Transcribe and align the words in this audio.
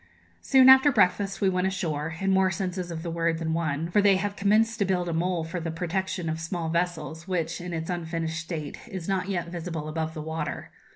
Soon 0.41 0.67
after 0.67 0.91
breakfast 0.91 1.41
we 1.41 1.49
went 1.49 1.67
ashore 1.67 2.15
in 2.19 2.31
more 2.31 2.49
senses 2.49 2.89
of 2.89 3.03
the 3.03 3.11
word 3.11 3.37
than 3.37 3.53
one; 3.53 3.91
for 3.91 4.01
they 4.01 4.15
have 4.15 4.35
commenced 4.35 4.79
to 4.79 4.85
build 4.85 5.07
a 5.07 5.13
mole 5.13 5.43
for 5.43 5.59
the 5.59 5.69
protection 5.69 6.27
of 6.27 6.39
small 6.39 6.69
vessels, 6.69 7.27
which, 7.27 7.61
in 7.61 7.71
its 7.71 7.87
unfinished 7.87 8.39
state, 8.39 8.79
is 8.87 9.07
not 9.07 9.29
yet 9.29 9.49
visible 9.49 9.87
above 9.87 10.15
the 10.15 10.19
water. 10.23 10.71